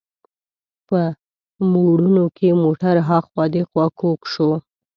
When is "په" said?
0.87-0.99